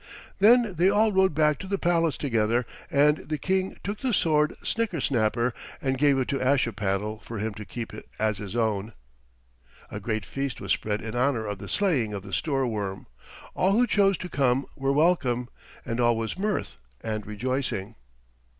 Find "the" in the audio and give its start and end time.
1.67-1.77, 3.17-3.37, 3.99-4.15, 11.59-11.69, 12.23-12.33